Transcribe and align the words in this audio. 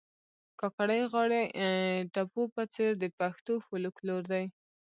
کاکړۍ 0.59 1.01
غاړي 1.11 1.41
ټپو 2.13 2.43
په 2.55 2.63
څېر 2.73 2.91
د 3.01 3.03
پښتو 3.17 3.53
فولکور 3.65 4.21
دي 4.31 4.45